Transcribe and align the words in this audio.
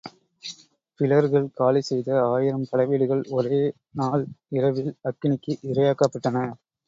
பிலர்கள் 0.99 1.45
காலிசெய்த 1.53 2.09
ஆயிரம் 2.31 2.65
படைவீடுகள் 2.71 3.23
ஒரே 3.31 3.61
நாள் 3.91 4.23
இரவில் 4.57 4.91
அக்கினிக்கு 5.09 5.53
இறையாக்கப்பட்டன. 5.71 6.47